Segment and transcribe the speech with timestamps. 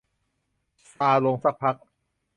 [0.91, 1.75] ซาลงสักพัก